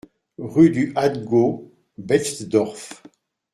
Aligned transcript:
Rue 0.39 0.71
du 0.71 0.93
Hattgau, 0.95 1.71
Betschdorf 1.95 3.03